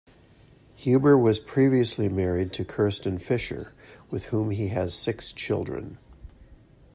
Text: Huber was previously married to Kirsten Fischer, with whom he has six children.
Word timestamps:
Huber 0.77 1.15
was 1.15 1.37
previously 1.37 2.09
married 2.09 2.53
to 2.53 2.65
Kirsten 2.65 3.19
Fischer, 3.19 3.71
with 4.09 4.25
whom 4.25 4.49
he 4.49 4.69
has 4.69 4.95
six 4.95 5.31
children. 5.31 5.99